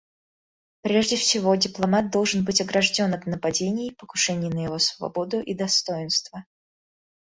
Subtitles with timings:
[0.81, 6.43] Прежде всего, дипломат должен быть огражден от нападений, покушений на его свободу и достоинство.